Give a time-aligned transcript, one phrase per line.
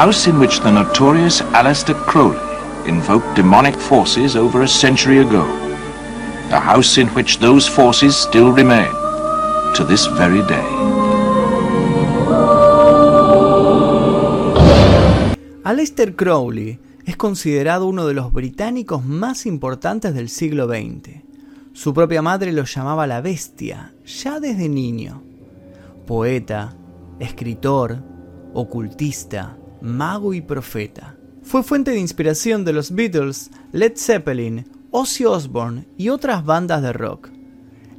[0.00, 2.38] house in which the notorious Aleister Crowley
[2.88, 5.44] invoked demonic forces over a century ago.
[6.52, 8.90] A house in which those forces still remain
[9.74, 10.64] to this very day.
[15.64, 21.20] Aleister Crowley es considerado uno de los británicos más importantes del siglo XX.
[21.74, 25.22] Su propia madre lo llamaba la bestia, ya desde niño.
[26.06, 26.74] Poeta,
[27.18, 28.02] escritor,
[28.54, 31.16] ocultista, mago y profeta.
[31.42, 36.92] Fue fuente de inspiración de los Beatles, Led Zeppelin, Ozzy Osbourne y otras bandas de
[36.92, 37.30] rock.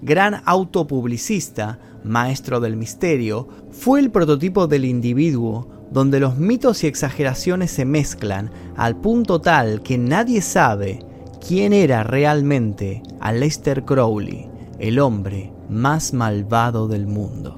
[0.01, 7.71] Gran autopublicista, maestro del misterio, fue el prototipo del individuo donde los mitos y exageraciones
[7.71, 11.05] se mezclan al punto tal que nadie sabe
[11.45, 17.57] quién era realmente Aleister Crowley, el hombre más malvado del mundo.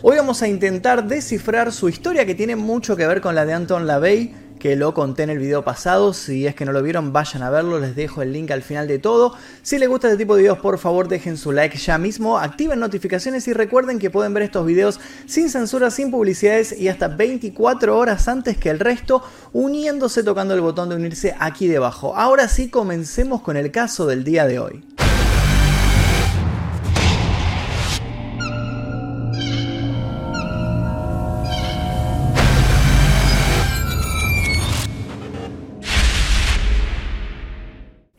[0.00, 3.52] Hoy vamos a intentar descifrar su historia que tiene mucho que ver con la de
[3.52, 6.12] Anton LaVey que lo conté en el video pasado.
[6.12, 7.80] Si es que no lo vieron, vayan a verlo.
[7.80, 9.34] Les dejo el link al final de todo.
[9.62, 12.38] Si les gusta este tipo de videos, por favor dejen su like ya mismo.
[12.38, 17.08] Activen notificaciones y recuerden que pueden ver estos videos sin censura, sin publicidades y hasta
[17.08, 22.16] 24 horas antes que el resto, uniéndose tocando el botón de unirse aquí debajo.
[22.16, 24.84] Ahora sí, comencemos con el caso del día de hoy.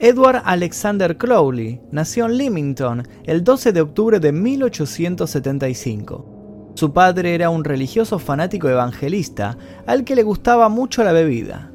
[0.02, 6.72] Edward Alexander Crowley nació en Leamington el 12 de octubre de 1875.
[6.76, 11.70] Su padre era un religioso fanático evangelista al que le gustaba mucho la bebida.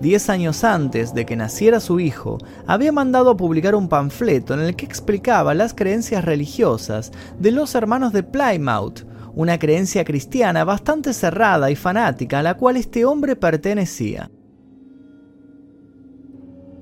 [0.00, 4.60] Diez años antes de que naciera su hijo, había mandado a publicar un panfleto en
[4.60, 9.00] el que explicaba las creencias religiosas de los hermanos de Plymouth,
[9.34, 14.30] una creencia cristiana bastante cerrada y fanática a la cual este hombre pertenecía.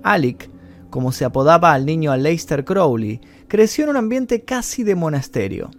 [0.02, 0.50] Alec,
[0.90, 5.70] como se apodaba al niño Aleister Crowley, creció en un ambiente casi de monasterio.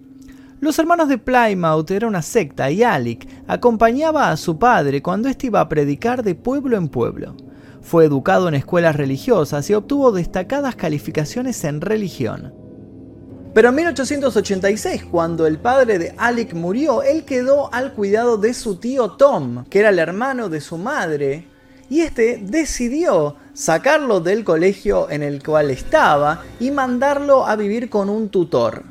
[0.60, 5.48] Los hermanos de Plymouth era una secta y Alec acompañaba a su padre cuando éste
[5.48, 7.36] iba a predicar de pueblo en pueblo.
[7.82, 12.54] Fue educado en escuelas religiosas y obtuvo destacadas calificaciones en religión.
[13.54, 18.78] Pero en 1886, cuando el padre de Alec murió, él quedó al cuidado de su
[18.78, 21.46] tío Tom, que era el hermano de su madre,
[21.90, 28.10] y este decidió sacarlo del colegio en el cual estaba y mandarlo a vivir con
[28.10, 28.84] un tutor.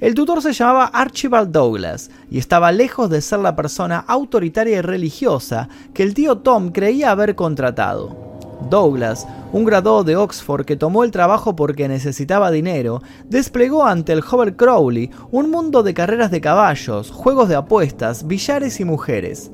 [0.00, 4.80] El tutor se llamaba Archibald Douglas y estaba lejos de ser la persona autoritaria y
[4.80, 8.30] religiosa que el tío Tom creía haber contratado.
[8.70, 14.22] Douglas, un graduado de Oxford que tomó el trabajo porque necesitaba dinero, desplegó ante el
[14.22, 19.50] joven Crowley un mundo de carreras de caballos, juegos de apuestas, billares y mujeres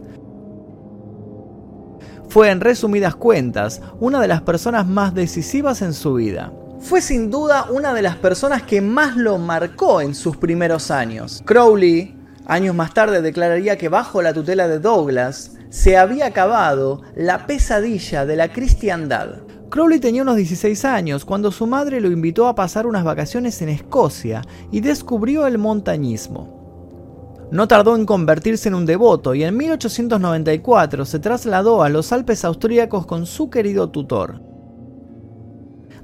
[2.36, 6.52] fue en resumidas cuentas una de las personas más decisivas en su vida.
[6.80, 11.42] Fue sin duda una de las personas que más lo marcó en sus primeros años.
[11.46, 12.14] Crowley,
[12.44, 18.26] años más tarde, declararía que bajo la tutela de Douglas se había acabado la pesadilla
[18.26, 19.36] de la cristiandad.
[19.70, 23.70] Crowley tenía unos 16 años cuando su madre lo invitó a pasar unas vacaciones en
[23.70, 26.55] Escocia y descubrió el montañismo.
[27.50, 32.44] No tardó en convertirse en un devoto y en 1894 se trasladó a los Alpes
[32.44, 34.40] austríacos con su querido tutor.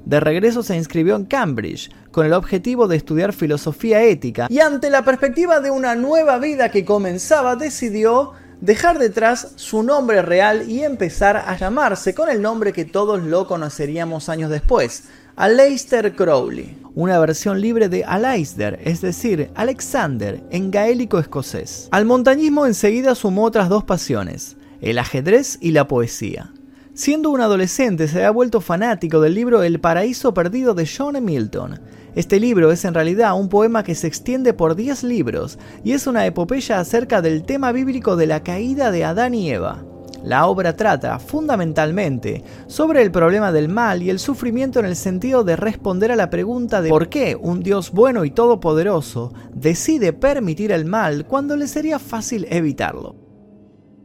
[0.05, 4.89] De regreso se inscribió en Cambridge con el objetivo de estudiar filosofía ética y ante
[4.89, 10.83] la perspectiva de una nueva vida que comenzaba decidió dejar detrás su nombre real y
[10.83, 15.03] empezar a llamarse con el nombre que todos lo conoceríamos años después,
[15.35, 21.87] Aleister Crowley, una versión libre de Aleister, es decir, Alexander, en gaélico escocés.
[21.89, 26.53] Al montañismo enseguida sumó otras dos pasiones, el ajedrez y la poesía.
[26.93, 31.81] Siendo un adolescente se había vuelto fanático del libro El paraíso perdido de John Milton.
[32.13, 36.05] Este libro es en realidad un poema que se extiende por 10 libros y es
[36.05, 39.83] una epopeya acerca del tema bíblico de la caída de Adán y Eva.
[40.23, 45.43] La obra trata fundamentalmente sobre el problema del mal y el sufrimiento en el sentido
[45.43, 50.71] de responder a la pregunta de por qué un Dios bueno y todopoderoso decide permitir
[50.71, 53.17] el mal cuando le sería fácil evitarlo.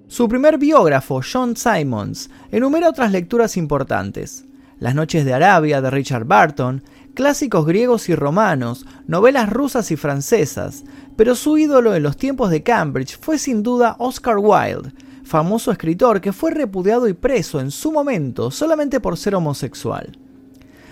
[0.08, 4.44] Su primer biógrafo, John Simons, enumera otras lecturas importantes.
[4.80, 6.82] Las noches de Arabia de Richard Barton,
[7.14, 10.84] clásicos griegos y romanos, novelas rusas y francesas,
[11.16, 14.92] pero su ídolo en los tiempos de Cambridge fue sin duda Oscar Wilde,
[15.28, 20.18] famoso escritor que fue repudiado y preso en su momento solamente por ser homosexual.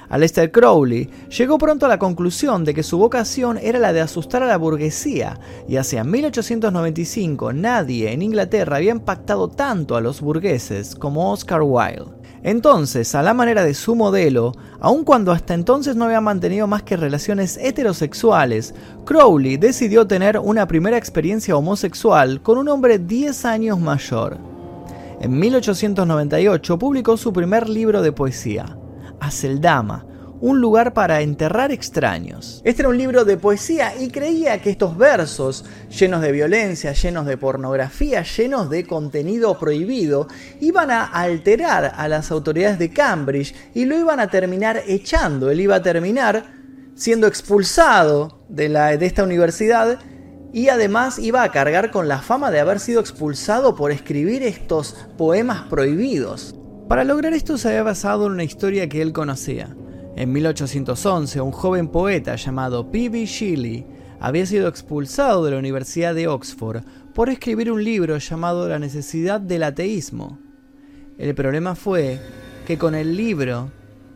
[0.08, 4.42] Aleister Crowley llegó pronto a la conclusión de que su vocación era la de asustar
[4.42, 10.94] a la burguesía, y hacia 1895 nadie en Inglaterra había impactado tanto a los burgueses
[10.94, 12.15] como Oscar Wilde.
[12.46, 16.84] Entonces, a la manera de su modelo, aun cuando hasta entonces no había mantenido más
[16.84, 18.72] que relaciones heterosexuales,
[19.04, 24.38] Crowley decidió tener una primera experiencia homosexual con un hombre 10 años mayor.
[25.20, 28.78] En 1898 publicó su primer libro de poesía,
[29.18, 30.06] Aceldama,
[30.40, 32.60] un lugar para enterrar extraños.
[32.64, 37.26] Este era un libro de poesía y creía que estos versos, llenos de violencia, llenos
[37.26, 40.28] de pornografía, llenos de contenido prohibido,
[40.60, 45.50] iban a alterar a las autoridades de Cambridge y lo iban a terminar echando.
[45.50, 46.44] Él iba a terminar
[46.94, 49.98] siendo expulsado de, de esta universidad
[50.52, 54.96] y además iba a cargar con la fama de haber sido expulsado por escribir estos
[55.18, 56.54] poemas prohibidos.
[56.88, 59.74] Para lograr esto se había basado en una historia que él conocía.
[60.16, 63.26] En 1811, un joven poeta llamado P.B.
[63.26, 63.84] Shelley
[64.18, 66.84] había sido expulsado de la Universidad de Oxford
[67.14, 70.38] por escribir un libro llamado La necesidad del ateísmo.
[71.18, 72.18] El problema fue
[72.66, 73.70] que con el libro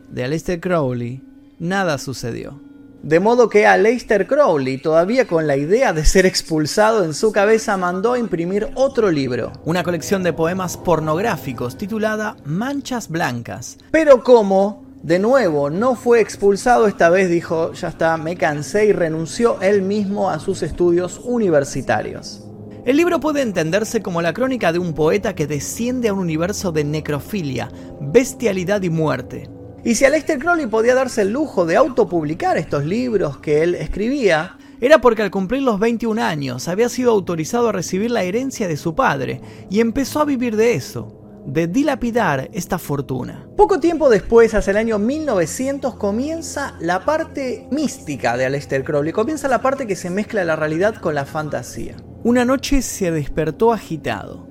[0.09, 1.21] de Aleister Crowley
[1.59, 2.59] nada sucedió.
[3.03, 7.77] De modo que Aleister Crowley, todavía con la idea de ser expulsado en su cabeza,
[7.77, 13.77] mandó a imprimir otro libro, una colección de poemas pornográficos titulada Manchas Blancas.
[13.91, 18.91] Pero como de nuevo, no fue expulsado, esta vez dijo, ya está, me cansé y
[18.91, 22.43] renunció él mismo a sus estudios universitarios.
[22.85, 26.71] El libro puede entenderse como la crónica de un poeta que desciende a un universo
[26.71, 29.49] de necrofilia, bestialidad y muerte.
[29.83, 34.57] Y si Aleister Crowley podía darse el lujo de autopublicar estos libros que él escribía,
[34.79, 38.77] era porque al cumplir los 21 años había sido autorizado a recibir la herencia de
[38.77, 43.47] su padre y empezó a vivir de eso de dilapidar esta fortuna.
[43.57, 49.47] Poco tiempo después, hacia el año 1900, comienza la parte mística de Aleister Crowley, comienza
[49.47, 51.95] la parte que se mezcla la realidad con la fantasía.
[52.23, 54.47] Una noche se despertó agitado.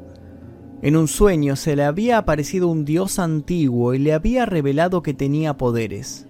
[0.82, 5.12] En un sueño se le había aparecido un dios antiguo y le había revelado que
[5.12, 6.26] tenía poderes.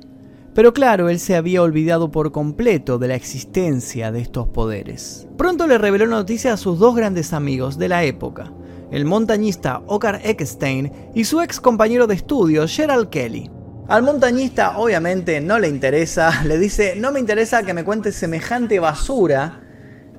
[0.55, 5.29] Pero claro, él se había olvidado por completo de la existencia de estos poderes.
[5.37, 8.53] Pronto le reveló noticia a sus dos grandes amigos de la época,
[8.91, 13.51] el montañista Ocar Eckstein y su ex compañero de estudios Gerald Kelly.
[13.89, 18.79] Al montañista obviamente no le interesa, le dice, no me interesa que me cuentes semejante
[18.79, 19.63] basura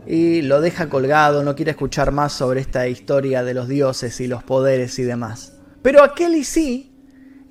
[0.05, 4.27] y lo deja colgado, no quiere escuchar más sobre esta historia de los dioses y
[4.27, 5.53] los poderes y demás.
[5.81, 6.91] Pero a Kelly sí,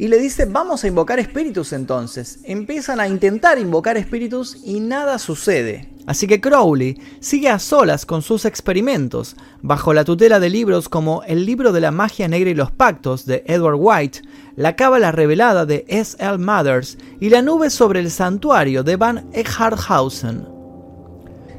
[0.01, 2.39] y le dice, vamos a invocar espíritus entonces.
[2.45, 5.90] Empiezan a intentar invocar espíritus y nada sucede.
[6.07, 11.23] Así que Crowley sigue a solas con sus experimentos, bajo la tutela de libros como
[11.25, 14.23] El libro de la magia negra y los pactos de Edward White,
[14.57, 16.17] La cábala revelada de S.
[16.19, 16.39] L.
[16.39, 20.47] Mathers y La nube sobre el santuario de Van Eckhardhausen.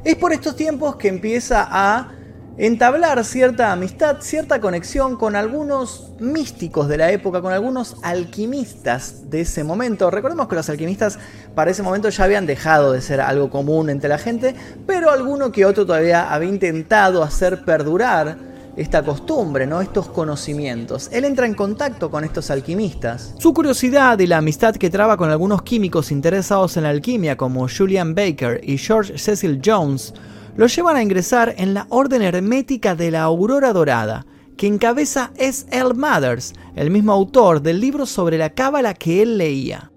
[0.04, 2.10] Es por estos tiempos que empieza a
[2.58, 9.40] entablar cierta amistad, cierta conexión con algunos místicos de la época, con algunos alquimistas de
[9.42, 10.10] ese momento.
[10.10, 11.18] Recordemos que los alquimistas
[11.54, 14.54] para ese momento ya habían dejado de ser algo común entre la gente,
[14.86, 18.36] pero alguno que otro todavía había intentado hacer perdurar
[18.76, 19.80] esta costumbre, ¿no?
[19.80, 21.10] estos conocimientos.
[21.12, 23.34] Él entra en contacto con estos alquimistas.
[23.38, 27.66] Su curiosidad y la amistad que traba con algunos químicos interesados en la alquimia como
[27.68, 30.14] Julian Baker y George Cecil Jones
[30.56, 34.26] lo llevan a ingresar en la Orden Hermética de la Aurora Dorada,
[34.56, 35.66] que encabeza S.
[35.70, 35.94] L.
[35.94, 39.90] Mathers, el mismo autor del libro sobre la cábala que él leía.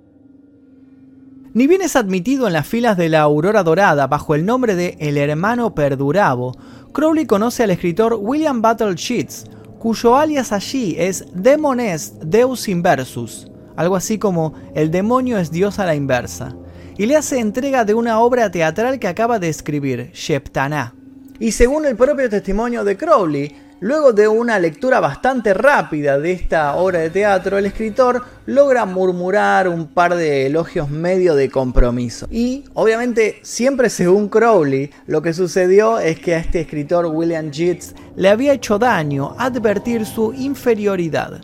[1.54, 4.98] Ni bien es admitido en las filas de la Aurora Dorada bajo el nombre de
[5.00, 6.54] El Hermano Perdurabo,
[6.94, 9.46] Crowley conoce al escritor William Battle Sheets,
[9.80, 11.80] cuyo alias allí es Demon
[12.22, 16.56] Deus Inversus, algo así como El demonio es Dios a la inversa
[16.98, 20.94] y le hace entrega de una obra teatral que acaba de escribir, Sheptaná.
[21.40, 26.76] Y según el propio testimonio de Crowley, luego de una lectura bastante rápida de esta
[26.78, 32.28] obra de teatro, el escritor logra murmurar un par de elogios medio de compromiso.
[32.32, 37.94] Y obviamente, siempre según Crowley, lo que sucedió es que a este escritor William Yeats
[38.16, 41.42] le había hecho daño advertir su inferioridad.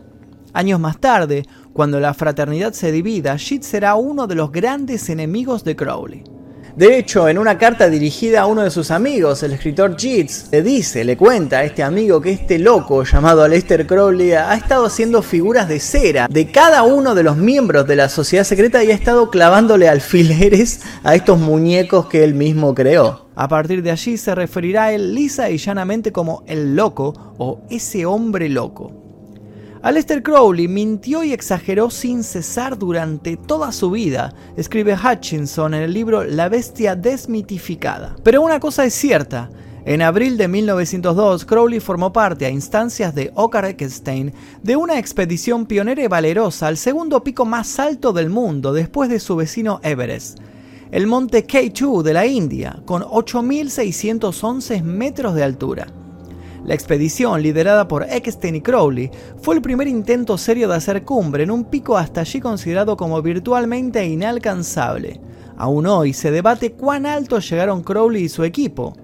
[0.53, 5.63] Años más tarde, cuando la fraternidad se divida, Sheets será uno de los grandes enemigos
[5.63, 6.23] de Crowley.
[6.75, 10.63] De hecho, en una carta dirigida a uno de sus amigos, el escritor Yeats le
[10.63, 15.21] dice, le cuenta a este amigo que este loco llamado Aleister Crowley ha estado haciendo
[15.21, 18.95] figuras de cera de cada uno de los miembros de la sociedad secreta y ha
[18.95, 23.27] estado clavándole alfileres a estos muñecos que él mismo creó.
[23.35, 27.61] A partir de allí se referirá a él lisa y llanamente como el loco o
[27.69, 29.00] ese hombre loco.
[29.83, 35.91] Aleister Crowley mintió y exageró sin cesar durante toda su vida, escribe Hutchinson en el
[35.91, 38.15] libro La bestia desmitificada.
[38.23, 39.49] Pero una cosa es cierta,
[39.83, 45.65] en abril de 1902, Crowley formó parte, a instancias de Ocar Eckstein, de una expedición
[45.65, 50.37] pionera y valerosa al segundo pico más alto del mundo después de su vecino Everest,
[50.91, 55.87] el monte K2 de la India, con 8.611 metros de altura.
[56.63, 59.09] La expedición, liderada por Eckstein y Crowley,
[59.41, 63.21] fue el primer intento serio de hacer cumbre en un pico hasta allí considerado como
[63.21, 65.19] virtualmente inalcanzable.
[65.57, 68.95] Aún hoy se debate cuán alto llegaron Crowley y su equipo.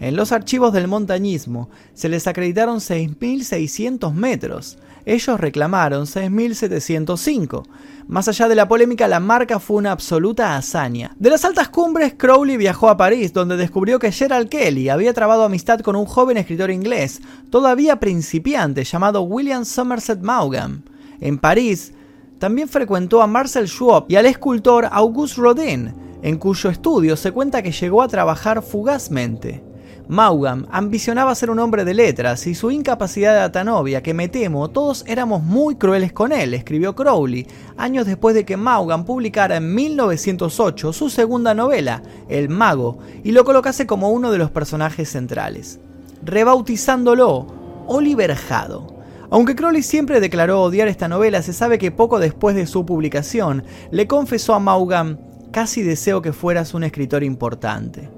[0.00, 4.78] En los archivos del montañismo se les acreditaron 6.600 metros.
[5.08, 7.62] Ellos reclamaron 6.705.
[8.08, 11.16] Más allá de la polémica, la marca fue una absoluta hazaña.
[11.18, 15.44] De las altas cumbres, Crowley viajó a París, donde descubrió que Gerald Kelly había trabado
[15.44, 20.82] amistad con un joven escritor inglés, todavía principiante, llamado William Somerset Maugham.
[21.20, 21.94] En París,
[22.38, 27.62] también frecuentó a Marcel Schwab y al escultor Auguste Rodin, en cuyo estudio se cuenta
[27.62, 29.67] que llegó a trabajar fugazmente.
[30.08, 34.28] Maugham ambicionaba ser un hombre de letras y su incapacidad era tan obvia que me
[34.28, 37.46] temo todos éramos muy crueles con él, escribió Crowley,
[37.76, 43.44] años después de que Maugham publicara en 1908 su segunda novela, El Mago, y lo
[43.44, 45.78] colocase como uno de los personajes centrales,
[46.22, 47.46] rebautizándolo
[47.86, 48.96] Oliver Jado.
[49.28, 53.62] Aunque Crowley siempre declaró odiar esta novela, se sabe que poco después de su publicación
[53.90, 55.18] le confesó a Maugham,
[55.52, 58.17] casi deseo que fueras un escritor importante.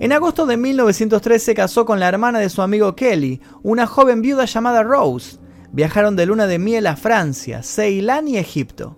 [0.00, 4.22] En agosto de 1903 se casó con la hermana de su amigo Kelly, una joven
[4.22, 5.38] viuda llamada Rose.
[5.70, 8.96] Viajaron de luna de miel a Francia, Ceilán y Egipto.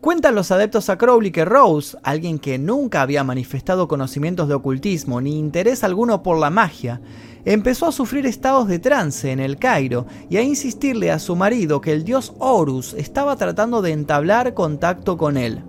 [0.00, 5.20] Cuentan los adeptos a Crowley que Rose, alguien que nunca había manifestado conocimientos de ocultismo
[5.20, 7.00] ni interés alguno por la magia,
[7.44, 11.80] empezó a sufrir estados de trance en el Cairo y a insistirle a su marido
[11.80, 15.64] que el dios Horus estaba tratando de entablar contacto con él.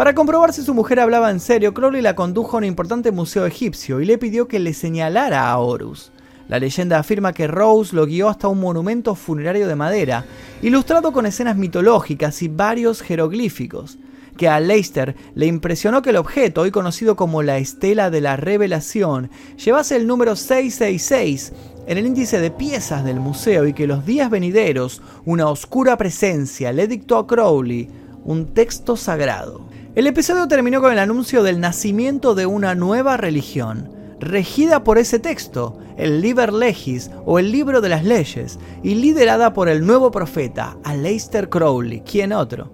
[0.00, 3.44] Para comprobar si su mujer hablaba en serio, Crowley la condujo a un importante museo
[3.44, 6.10] egipcio y le pidió que le señalara a Horus.
[6.48, 10.24] La leyenda afirma que Rose lo guió hasta un monumento funerario de madera,
[10.62, 13.98] ilustrado con escenas mitológicas y varios jeroglíficos,
[14.38, 18.36] que a Leicester le impresionó que el objeto, hoy conocido como la Estela de la
[18.36, 19.28] Revelación,
[19.62, 21.52] llevase el número 666
[21.86, 26.72] en el índice de piezas del museo y que los días venideros una oscura presencia
[26.72, 27.90] le dictó a Crowley
[28.24, 29.68] un texto sagrado.
[29.96, 35.18] El episodio terminó con el anuncio del nacimiento de una nueva religión, regida por ese
[35.18, 40.12] texto, el Liber Legis o el Libro de las Leyes, y liderada por el nuevo
[40.12, 42.72] profeta, Aleister Crowley, quien otro.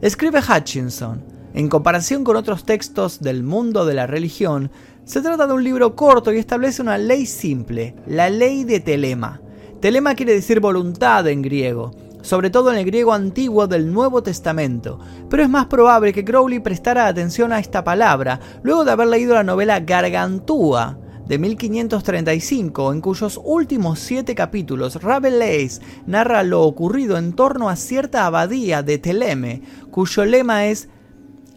[0.00, 1.22] Escribe Hutchinson,
[1.54, 4.72] en comparación con otros textos del mundo de la religión,
[5.04, 9.40] se trata de un libro corto y establece una ley simple, la ley de Telema.
[9.80, 11.92] Telema quiere decir voluntad en griego,
[12.26, 14.98] sobre todo en el griego antiguo del Nuevo Testamento,
[15.30, 19.34] pero es más probable que Crowley prestara atención a esta palabra luego de haber leído
[19.34, 27.32] la novela Gargantúa de 1535, en cuyos últimos siete capítulos Rabelais narra lo ocurrido en
[27.32, 30.88] torno a cierta abadía de Teleme, cuyo lema es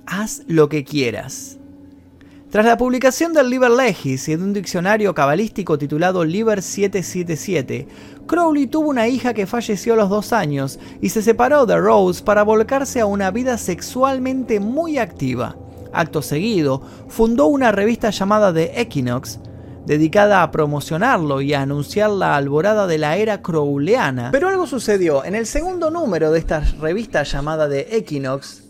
[0.05, 1.58] Haz lo que quieras.
[2.49, 7.87] Tras la publicación del Liber Legis y de un diccionario cabalístico titulado Liber 777,
[8.25, 12.23] Crowley tuvo una hija que falleció a los dos años y se separó de Rose
[12.23, 15.57] para volcarse a una vida sexualmente muy activa.
[15.93, 19.39] Acto seguido, fundó una revista llamada The Equinox,
[19.85, 24.31] dedicada a promocionarlo y a anunciar la alborada de la era crowleyana.
[24.31, 25.23] Pero algo sucedió.
[25.23, 28.63] En el segundo número de esta revista llamada The Equinox,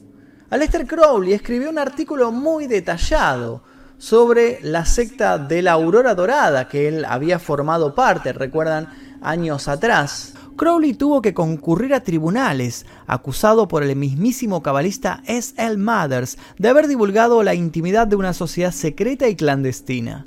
[0.50, 3.68] Aleister Crowley escribió un artículo muy detallado
[3.99, 8.89] sobre la secta de la Aurora Dorada que él había formado parte, recuerdan,
[9.21, 10.33] años atrás.
[10.55, 15.53] Crowley tuvo que concurrir a tribunales, acusado por el mismísimo cabalista S.
[15.57, 15.77] L.
[15.77, 20.25] Mathers de haber divulgado la intimidad de una sociedad secreta y clandestina.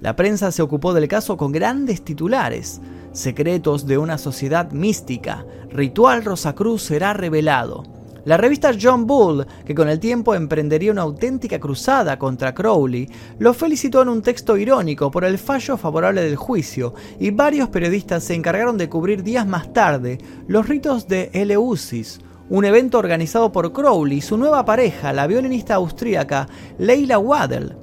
[0.00, 2.80] La prensa se ocupó del caso con grandes titulares.
[3.12, 5.46] Secretos de una sociedad mística.
[5.70, 7.84] Ritual Rosacruz será revelado.
[8.24, 13.06] La revista John Bull, que con el tiempo emprendería una auténtica cruzada contra Crowley,
[13.38, 18.24] lo felicitó en un texto irónico por el fallo favorable del juicio, y varios periodistas
[18.24, 23.72] se encargaron de cubrir días más tarde los ritos de Eleusis, un evento organizado por
[23.74, 27.76] Crowley y su nueva pareja, la violinista austríaca Leila Waddell.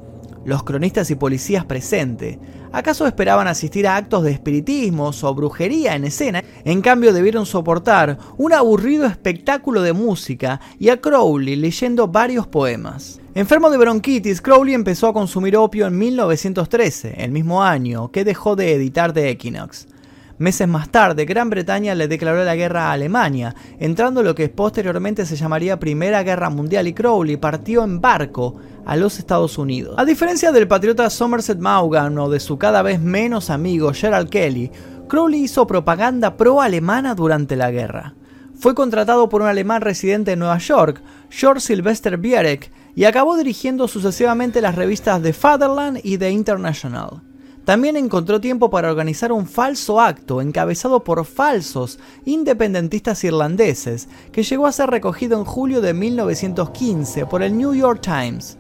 [0.44, 2.40] Los cronistas y policías presentes,
[2.72, 6.44] ¿acaso esperaban asistir a actos de espiritismo o brujería en escena?
[6.64, 13.20] En cambio debieron soportar un aburrido espectáculo de música y a Crowley leyendo varios poemas.
[13.34, 18.56] Enfermo de bronquitis, Crowley empezó a consumir opio en 1913, el mismo año que dejó
[18.56, 19.88] de editar The Equinox.
[20.42, 25.28] Meses más tarde, Gran Bretaña le declaró la guerra a Alemania, entrando lo que posteriormente
[25.28, 29.94] se llamaría Primera Guerra Mundial y Crowley partió en barco a los Estados Unidos.
[30.00, 34.72] A diferencia del patriota Somerset Maugham o de su cada vez menos amigo Gerald Kelly,
[35.08, 38.16] Crowley hizo propaganda pro-alemana durante la guerra.
[38.56, 43.88] Fue contratado por un alemán residente en Nueva York, George Sylvester Bierek, y acabó dirigiendo
[43.88, 47.22] sucesivamente las revistas The Fatherland y The International.
[47.72, 54.68] También encontró tiempo para organizar un falso acto encabezado por falsos independentistas irlandeses, que llegó
[54.68, 58.58] a ser recogido en julio de 1915 por el New York Times.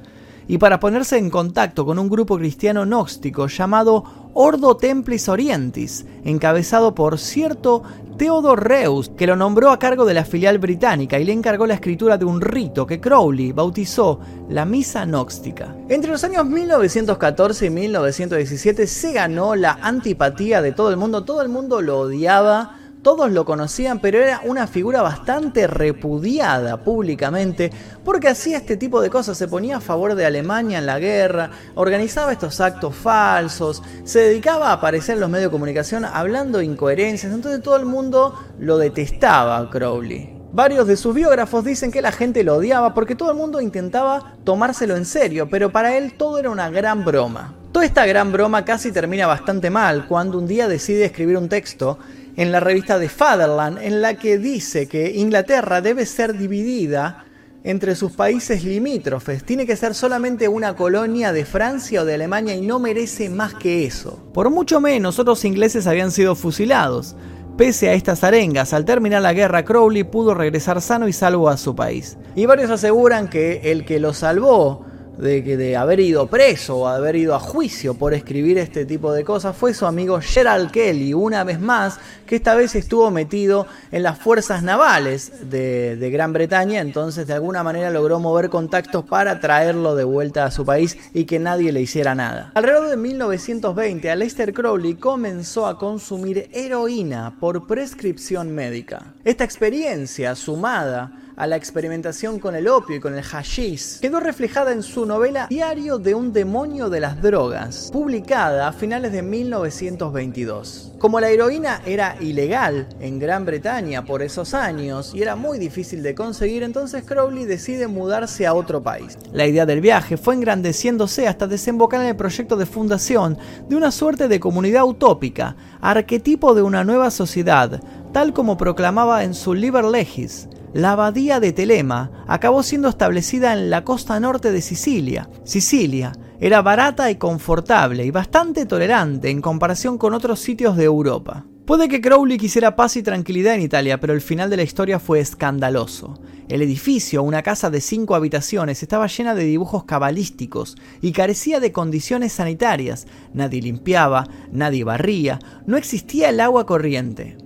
[0.47, 6.95] Y para ponerse en contacto con un grupo cristiano gnóstico llamado Ordo Templis Orientis, encabezado
[6.95, 7.83] por cierto
[8.17, 11.73] Theodor Reus, que lo nombró a cargo de la filial británica y le encargó la
[11.73, 15.75] escritura de un rito que Crowley bautizó la Misa Gnóstica.
[15.89, 21.41] Entre los años 1914 y 1917 se ganó la antipatía de todo el mundo, todo
[21.41, 27.71] el mundo lo odiaba todos lo conocían, pero era una figura bastante repudiada públicamente
[28.03, 31.51] porque hacía este tipo de cosas, se ponía a favor de Alemania en la guerra,
[31.75, 37.33] organizaba estos actos falsos, se dedicaba a aparecer en los medios de comunicación hablando incoherencias,
[37.33, 40.37] entonces todo el mundo lo detestaba Crowley.
[40.53, 44.35] Varios de sus biógrafos dicen que la gente lo odiaba porque todo el mundo intentaba
[44.43, 47.55] tomárselo en serio, pero para él todo era una gran broma.
[47.71, 51.99] Toda esta gran broma casi termina bastante mal cuando un día decide escribir un texto
[52.41, 57.23] en la revista de Fatherland, en la que dice que Inglaterra debe ser dividida
[57.63, 59.43] entre sus países limítrofes.
[59.43, 63.53] Tiene que ser solamente una colonia de Francia o de Alemania y no merece más
[63.53, 64.23] que eso.
[64.33, 67.15] Por mucho menos, otros ingleses habían sido fusilados.
[67.57, 71.57] Pese a estas arengas, al terminar la guerra, Crowley pudo regresar sano y salvo a
[71.57, 72.17] su país.
[72.35, 74.87] Y varios aseguran que el que lo salvó
[75.17, 79.23] de, de haber ido preso o haber ido a juicio por escribir este tipo de
[79.23, 84.03] cosas fue su amigo Gerald Kelly, una vez más, que esta vez estuvo metido en
[84.03, 89.39] las fuerzas navales de, de Gran Bretaña, entonces de alguna manera logró mover contactos para
[89.39, 92.51] traerlo de vuelta a su país y que nadie le hiciera nada.
[92.55, 99.13] Alrededor de 1920, Aleister Crowley comenzó a consumir heroína por prescripción médica.
[99.23, 104.71] Esta experiencia, sumada a la experimentación con el opio y con el hashish, quedó reflejada
[104.71, 110.93] en su novela Diario de un demonio de las drogas, publicada a finales de 1922.
[110.99, 116.03] Como la heroína era ilegal en Gran Bretaña por esos años y era muy difícil
[116.03, 119.17] de conseguir, entonces Crowley decide mudarse a otro país.
[119.33, 123.91] La idea del viaje fue engrandeciéndose hasta desembocar en el proyecto de fundación de una
[123.91, 127.81] suerte de comunidad utópica, arquetipo de una nueva sociedad,
[128.13, 133.69] tal como proclamaba en su Liber Legis, la abadía de Telema acabó siendo establecida en
[133.69, 135.29] la costa norte de Sicilia.
[135.43, 141.45] Sicilia era barata y confortable y bastante tolerante en comparación con otros sitios de Europa.
[141.65, 144.97] Puede que Crowley quisiera paz y tranquilidad en Italia, pero el final de la historia
[144.99, 146.19] fue escandaloso.
[146.49, 151.71] El edificio, una casa de cinco habitaciones, estaba llena de dibujos cabalísticos y carecía de
[151.71, 153.07] condiciones sanitarias.
[153.33, 157.37] Nadie limpiaba, nadie barría, no existía el agua corriente.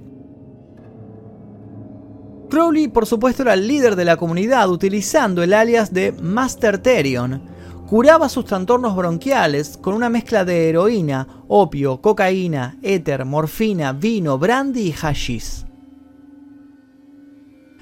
[2.49, 7.41] Crowley, por supuesto, era el líder de la comunidad utilizando el alias de Master Therion.
[7.87, 14.87] Curaba sus trastornos bronquiales con una mezcla de heroína, opio, cocaína, éter, morfina, vino, brandy
[14.87, 15.65] y hashish.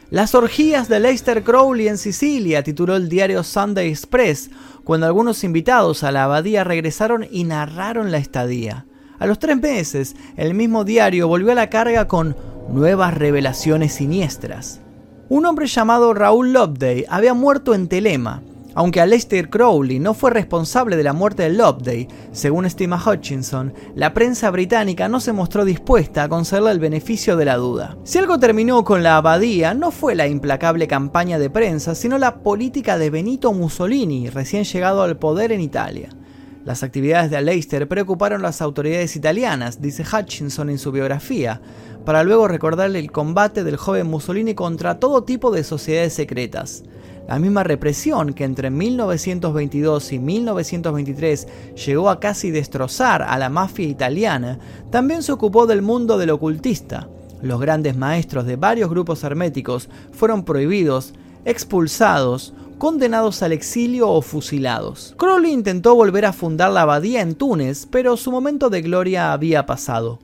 [0.09, 4.51] Las orgías de Leicester Crowley en Sicilia, tituló el diario Sunday Express,
[4.83, 8.85] cuando algunos invitados a la abadía regresaron y narraron la estadía.
[9.17, 12.35] A los tres meses, el mismo diario volvió a la carga con
[12.69, 14.81] nuevas revelaciones siniestras.
[15.29, 18.41] Un hombre llamado Raúl Loveday había muerto en Telema,
[18.75, 24.13] aunque Aleister Crowley no fue responsable de la muerte de Loveday, según estima Hutchinson, la
[24.15, 27.97] prensa británica no se mostró dispuesta a concederle el beneficio de la duda.
[28.03, 32.37] Si algo terminó con la abadía, no fue la implacable campaña de prensa, sino la
[32.37, 36.09] política de Benito Mussolini, recién llegado al poder en Italia.
[36.65, 41.61] Las actividades de Aleister preocuparon a las autoridades italianas, dice Hutchinson en su biografía,
[42.05, 46.83] para luego recordarle el combate del joven Mussolini contra todo tipo de sociedades secretas.
[47.27, 51.47] La misma represión que entre 1922 y 1923
[51.85, 54.59] llegó a casi destrozar a la mafia italiana,
[54.91, 57.07] también se ocupó del mundo del ocultista.
[57.41, 61.13] Los grandes maestros de varios grupos herméticos fueron prohibidos,
[61.45, 65.15] expulsados, condenados al exilio o fusilados.
[65.17, 69.65] Crowley intentó volver a fundar la abadía en Túnez, pero su momento de gloria había
[69.65, 70.19] pasado.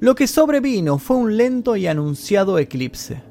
[0.00, 3.22] Lo que sobrevino fue un lento y anunciado eclipse.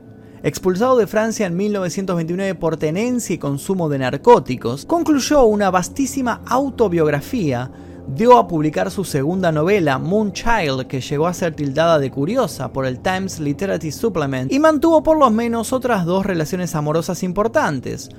[0.43, 7.71] Expulsado de Francia en 1929 por tenencia y consumo de narcóticos, concluyó una vastísima autobiografía
[8.08, 12.86] dio a publicar su segunda novela, Moonchild, que llegó a ser tildada de curiosa por
[12.86, 18.10] el Times Literary Supplement, y mantuvo por lo menos otras dos relaciones amorosas importantes,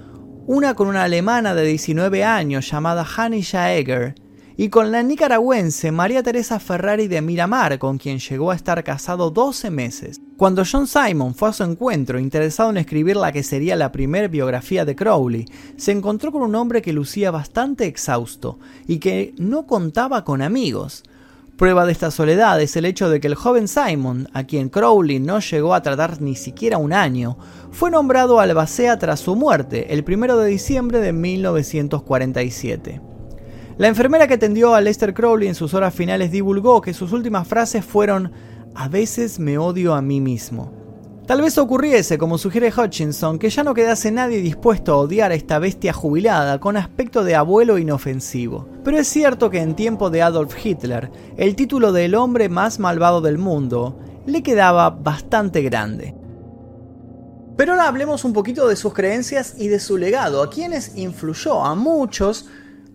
[0.46, 4.14] una con una alemana de 19 años llamada Hanny Jaeger,
[4.56, 9.30] y con la nicaragüense María Teresa Ferrari de Miramar, con quien llegó a estar casado
[9.30, 10.20] 12 meses.
[10.36, 14.28] Cuando John Simon fue a su encuentro interesado en escribir la que sería la primera
[14.28, 19.66] biografía de Crowley, se encontró con un hombre que lucía bastante exhausto y que no
[19.66, 21.02] contaba con amigos.
[21.56, 25.20] Prueba de esta soledad es el hecho de que el joven Simon, a quien Crowley
[25.20, 27.38] no llegó a tratar ni siquiera un año,
[27.70, 33.13] fue nombrado albacea tras su muerte, el 1 de diciembre de 1947.
[33.76, 37.48] La enfermera que atendió a Lester Crowley en sus horas finales divulgó que sus últimas
[37.48, 38.30] frases fueron
[38.76, 40.72] A veces me odio a mí mismo.
[41.26, 45.34] Tal vez ocurriese, como sugiere Hutchinson, que ya no quedase nadie dispuesto a odiar a
[45.34, 48.68] esta bestia jubilada con aspecto de abuelo inofensivo.
[48.84, 52.78] Pero es cierto que en tiempo de Adolf Hitler, el título de el hombre más
[52.78, 56.14] malvado del mundo le quedaba bastante grande.
[57.56, 61.64] Pero ahora hablemos un poquito de sus creencias y de su legado, a quienes influyó
[61.64, 62.46] a muchos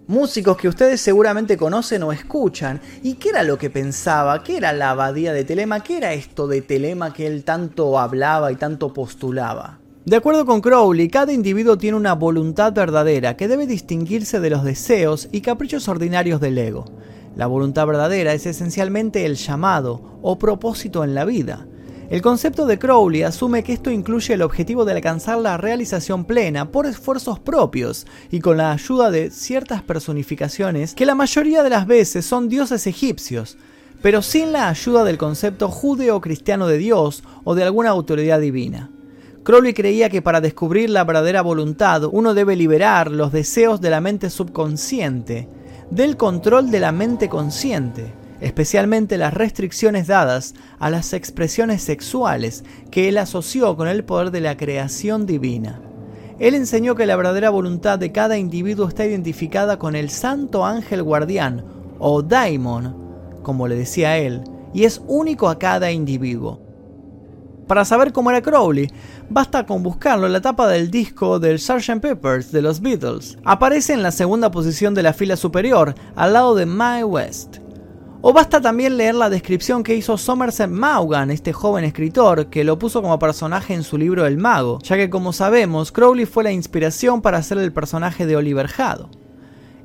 [0.10, 2.82] músicos que ustedes seguramente conocen o escuchan.
[3.04, 4.44] ¿Y qué era lo que pensaba?
[4.44, 5.82] ¿Qué era la abadía de Telema?
[5.82, 9.78] ¿Qué era esto de Telema que él tanto hablaba y tanto postulaba?
[10.06, 14.64] De acuerdo con Crowley, cada individuo tiene una voluntad verdadera que debe distinguirse de los
[14.64, 16.86] deseos y caprichos ordinarios del ego.
[17.36, 21.68] La voluntad verdadera es esencialmente el llamado o propósito en la vida.
[22.10, 26.72] El concepto de Crowley asume que esto incluye el objetivo de alcanzar la realización plena
[26.72, 31.86] por esfuerzos propios y con la ayuda de ciertas personificaciones que la mayoría de las
[31.86, 33.60] veces son dioses egipcios,
[34.02, 38.90] pero sin la ayuda del concepto judeo-cristiano de Dios o de alguna autoridad divina.
[39.44, 44.02] Crowley creía que para descubrir la verdadera voluntad uno debe liberar los deseos de la
[44.02, 45.48] mente subconsciente
[45.92, 53.10] del control de la mente consciente especialmente las restricciones dadas a las expresiones sexuales que
[53.10, 55.82] él asoció con el poder de la creación divina.
[56.40, 61.04] Él enseñó que la verdadera voluntad de cada individuo está identificada con el santo ángel
[61.04, 61.66] guardián,
[62.00, 62.96] o daimon,
[63.44, 64.42] como le decía él,
[64.74, 66.62] y es único a cada individuo.
[67.68, 68.90] Para saber cómo era Crowley,
[69.30, 72.00] basta con buscarlo en la tapa del disco del Sgt.
[72.02, 73.38] Peppers de los Beatles.
[73.44, 77.58] Aparece en la segunda posición de la fila superior, al lado de My West.
[78.22, 82.78] O basta también leer la descripción que hizo Somerset Maugham, este joven escritor, que lo
[82.78, 86.52] puso como personaje en su libro El Mago, ya que como sabemos, Crowley fue la
[86.52, 89.10] inspiración para hacer el personaje de Oliver Hado.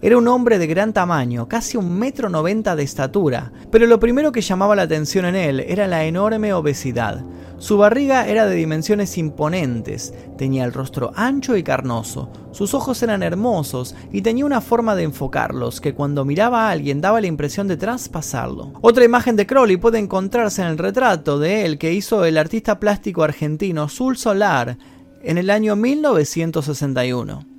[0.05, 4.33] Era un hombre de gran tamaño, casi un metro noventa de estatura, pero lo primero
[4.33, 7.25] que llamaba la atención en él era la enorme obesidad.
[7.57, 13.23] Su barriga era de dimensiones imponentes, tenía el rostro ancho y carnoso, sus ojos eran
[13.23, 17.67] hermosos y tenía una forma de enfocarlos que cuando miraba a alguien daba la impresión
[17.67, 18.75] de traspasarlo.
[18.83, 22.79] Otra imagen de Crowley puede encontrarse en el retrato de él que hizo el artista
[22.79, 24.77] plástico argentino Sul Solar
[25.23, 27.54] en el año 1961.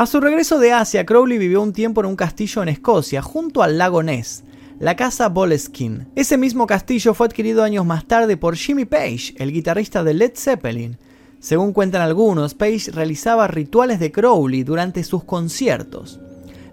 [0.00, 3.62] A su regreso de Asia, Crowley vivió un tiempo en un castillo en Escocia, junto
[3.62, 4.44] al lago Ness,
[4.78, 6.06] la casa Boleskine.
[6.16, 10.32] Ese mismo castillo fue adquirido años más tarde por Jimmy Page, el guitarrista de Led
[10.34, 10.96] Zeppelin.
[11.38, 16.18] Según cuentan algunos, Page realizaba rituales de Crowley durante sus conciertos.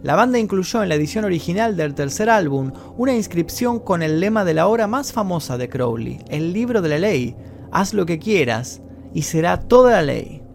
[0.03, 4.45] La banda incluyó en la edición original del tercer álbum una inscripción con el lema
[4.45, 7.35] de la obra más famosa de Crowley, el libro de la ley,
[7.73, 8.79] haz lo que quieras
[9.13, 10.46] y será toda la ley.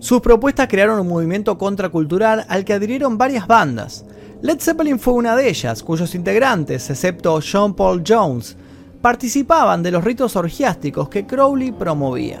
[0.00, 4.06] Sus propuestas crearon un movimiento contracultural al que adhirieron varias bandas.
[4.40, 8.56] Led Zeppelin fue una de ellas, cuyos integrantes, excepto John Paul Jones,
[9.02, 12.40] participaban de los ritos orgiásticos que Crowley promovía.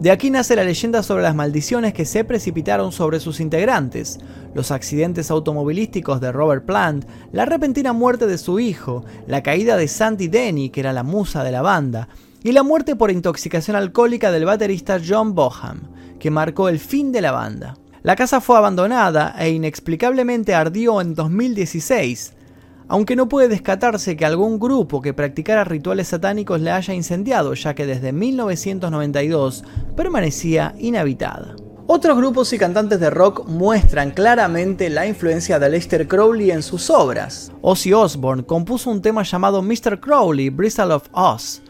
[0.00, 4.18] De aquí nace la leyenda sobre las maldiciones que se precipitaron sobre sus integrantes,
[4.52, 9.86] los accidentes automovilísticos de Robert Plant, la repentina muerte de su hijo, la caída de
[9.86, 12.08] Sandy Denny, que era la musa de la banda,
[12.44, 17.20] y la muerte por intoxicación alcohólica del baterista John Boham que marcó el fin de
[17.20, 17.76] la banda.
[18.02, 22.32] La casa fue abandonada e inexplicablemente ardió en 2016,
[22.88, 27.74] aunque no puede descatarse que algún grupo que practicara rituales satánicos la haya incendiado, ya
[27.74, 29.64] que desde 1992
[29.96, 31.56] permanecía inhabitada.
[31.86, 36.88] Otros grupos y cantantes de rock muestran claramente la influencia de Lester Crowley en sus
[36.88, 37.52] obras.
[37.60, 40.00] Ozzy Osbourne compuso un tema llamado Mr.
[40.00, 41.60] Crowley, Bristle of Oz.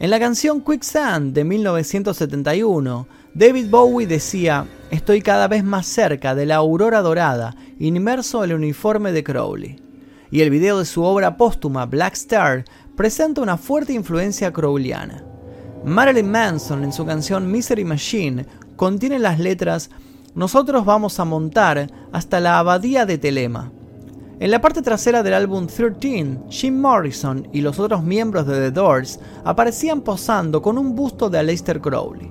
[0.00, 6.46] En la canción Quicksand de 1971, David Bowie decía, estoy cada vez más cerca de
[6.46, 9.78] la aurora dorada, inmerso en el uniforme de Crowley.
[10.30, 12.64] Y el video de su obra póstuma Black Star
[12.96, 15.22] presenta una fuerte influencia crowleyana.
[15.84, 19.90] Marilyn Manson en su canción Misery Machine contiene las letras
[20.34, 23.70] Nosotros vamos a montar hasta la abadía de Telema.
[24.40, 28.70] En la parte trasera del álbum 13, Jim Morrison y los otros miembros de The
[28.70, 32.30] Doors aparecían posando con un busto de Aleister Crowley.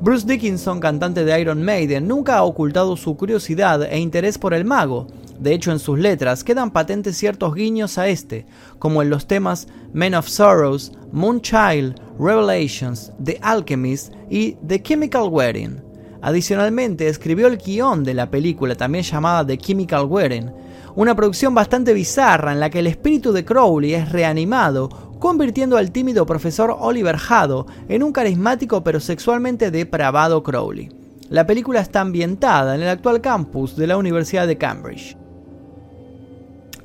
[0.00, 4.64] Bruce Dickinson, cantante de Iron Maiden, nunca ha ocultado su curiosidad e interés por el
[4.64, 5.06] mago.
[5.38, 8.46] De hecho, en sus letras quedan patentes ciertos guiños a este,
[8.78, 15.82] como en los temas Men of Sorrows, Moonchild, Revelations, The Alchemist y The Chemical Wedding.
[16.22, 20.63] Adicionalmente, escribió el guion de la película, también llamada The Chemical Wedding,
[20.96, 25.90] una producción bastante bizarra en la que el espíritu de Crowley es reanimado, convirtiendo al
[25.90, 30.90] tímido profesor Oliver Haddo en un carismático pero sexualmente depravado Crowley.
[31.30, 35.16] La película está ambientada en el actual campus de la Universidad de Cambridge.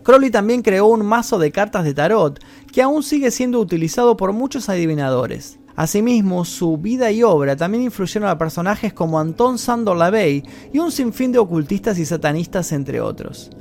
[0.01, 2.39] Crowley también creó un mazo de cartas de tarot
[2.71, 5.59] que aún sigue siendo utilizado por muchos adivinadores.
[5.75, 10.43] Asimismo, su vida y obra también influyeron a personajes como Anton Sandor Lavey
[10.73, 13.51] y un sinfín de ocultistas y satanistas entre otros.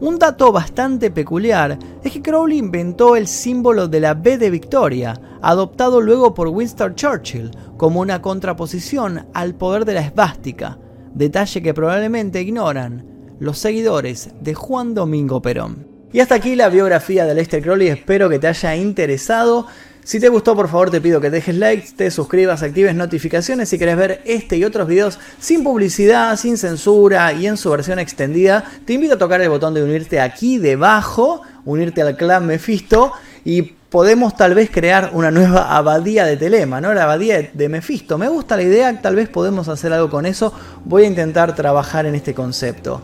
[0.00, 5.20] Un dato bastante peculiar es que Crowley inventó el símbolo de la B de Victoria,
[5.42, 10.78] adoptado luego por Winston Churchill como una contraposición al poder de la esvástica,
[11.14, 13.04] detalle que probablemente ignoran
[13.40, 15.88] los seguidores de Juan Domingo Perón.
[16.12, 19.66] Y hasta aquí la biografía de Lester Crowley, espero que te haya interesado.
[20.08, 23.78] Si te gustó, por favor, te pido que dejes like, te suscribas, actives notificaciones si
[23.78, 28.64] querés ver este y otros videos sin publicidad, sin censura y en su versión extendida.
[28.86, 33.12] Te invito a tocar el botón de unirte aquí debajo, unirte al clan Mephisto
[33.44, 36.94] y podemos tal vez crear una nueva abadía de Telema, ¿no?
[36.94, 38.16] La abadía de Mephisto.
[38.16, 40.54] Me gusta la idea, tal vez podemos hacer algo con eso.
[40.86, 43.02] Voy a intentar trabajar en este concepto.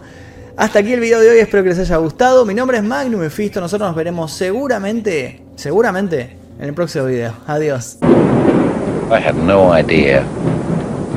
[0.56, 2.46] Hasta aquí el video de hoy, espero que les haya gustado.
[2.46, 7.32] Mi nombre es Magnum Mephisto, nosotros nos veremos seguramente, seguramente en el próximo video.
[7.46, 7.98] Adiós.
[9.10, 10.24] I had no idea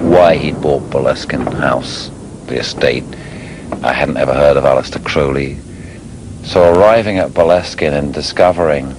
[0.03, 2.11] why he'd bought Boleskine House,
[2.47, 3.03] the estate.
[3.83, 5.57] I hadn't ever heard of Alistair Crowley.
[6.43, 8.91] So arriving at Boleskine and discovering,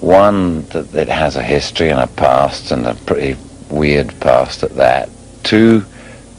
[0.00, 3.36] one, that it has a history and a past, and a pretty
[3.70, 5.08] weird past at that.
[5.42, 5.84] Two,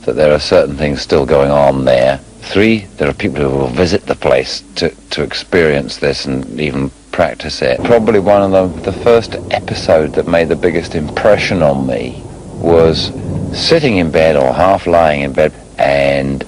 [0.05, 2.17] that there are certain things still going on there.
[2.41, 6.89] Three, there are people who will visit the place to, to experience this and even
[7.19, 7.83] practice it.
[7.83, 12.23] Probably one of the, the first episode that made the biggest impression on me
[12.61, 13.11] was
[13.51, 16.45] sitting in bed or half lying in bed and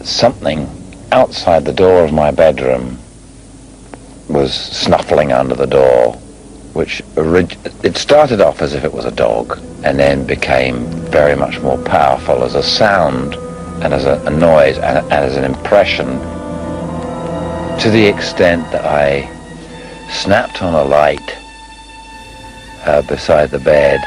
[0.00, 0.70] something
[1.12, 2.98] outside the door of my bedroom
[4.30, 6.14] was snuffling under the door,
[6.72, 11.36] which orig- it started off as if it was a dog and then became very
[11.36, 13.34] much more powerful as a sound
[13.84, 16.06] and as a, a noise and, and as an impression
[17.78, 19.35] to the extent that I
[20.10, 21.36] snapped on a light
[22.84, 24.00] uh, beside the bed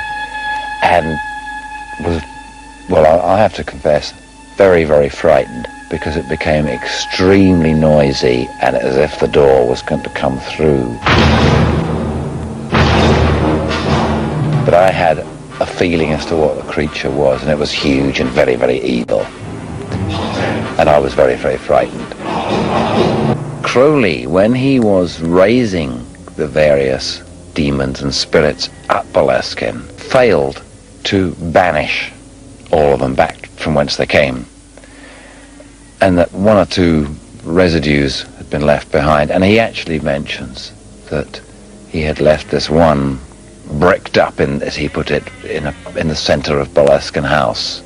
[0.83, 1.05] and
[2.05, 2.21] was,
[2.89, 4.13] well, I, I have to confess,
[4.55, 10.03] very, very frightened because it became extremely noisy and as if the door was going
[10.03, 10.85] to come through.
[14.65, 15.19] But I had
[15.59, 18.79] a feeling as to what the creature was and it was huge and very, very
[18.81, 19.21] evil.
[20.79, 22.18] And I was very, very frightened.
[23.69, 26.03] Crowley, when he was raising
[26.37, 27.19] the various
[27.53, 30.63] demons and spirits at Boleskine, failed
[31.03, 32.11] to banish
[32.71, 34.47] all of them back from whence they came.
[36.01, 39.29] And that one or two residues had been left behind.
[39.29, 40.71] And he actually mentions
[41.11, 41.39] that
[41.89, 43.19] he had left this one
[43.73, 47.83] bricked up, in, as he put it, in, a, in the center of Boleskine House